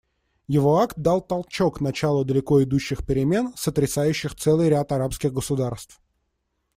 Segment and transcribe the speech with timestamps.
[0.47, 6.01] Его акт дал толчок началу далеко идущих перемен, сотрясающих целый ряд арабских государств.